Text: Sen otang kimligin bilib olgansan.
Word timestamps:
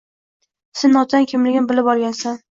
Sen 0.79 0.97
otang 1.01 1.27
kimligin 1.33 1.67
bilib 1.73 1.91
olgansan. 1.93 2.39